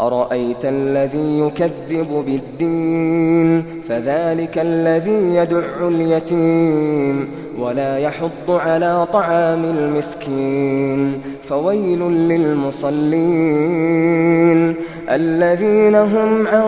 أرأيت 0.00 0.64
الذي 0.64 1.38
يكذب 1.38 2.24
بالدين 2.26 3.64
فذلك 3.88 4.58
الذي 4.58 5.34
يدع 5.34 5.88
اليتيم 5.88 7.28
ولا 7.58 7.98
يحض 7.98 8.50
على 8.50 9.06
طعام 9.12 9.64
المسكين 9.64 11.22
فويل 11.48 11.98
للمصلين 12.28 13.06
الذين 15.10 15.94
هم 15.94 16.46
عن 16.46 16.66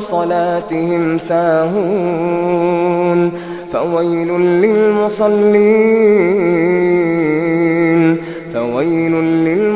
صلاتهم 0.00 1.18
ساهون 1.18 2.86
فويل 3.72 4.28
للمصلين 4.40 5.76
فويل 8.54 9.12
للمصلين 9.12 9.75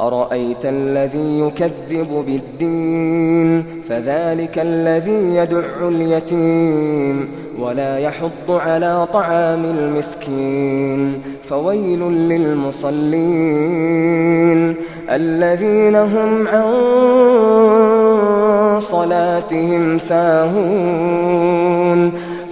أرأيت 0.00 0.64
الذي 0.64 1.40
يكذب 1.40 2.24
بالدين 2.26 3.64
فذلك 3.88 4.58
الذي 4.58 5.36
يدع 5.36 5.88
اليتيم 5.88 7.28
ولا 7.58 7.98
يحض 7.98 8.50
على 8.50 9.06
طعام 9.12 9.64
المسكين 9.64 11.22
فويل 11.48 12.00
للمصلين 12.28 13.06
الذين 15.10 15.96
هم 15.96 16.48
عن 16.48 16.66
صلاتهم 18.80 19.98
ساهون 19.98 21.46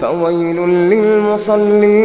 فويل 0.01 0.57
للمصلين 0.69 2.05